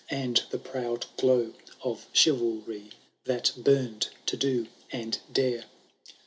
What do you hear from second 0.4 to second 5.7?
the proud glow of Chivalry, That bum*d to do and dare.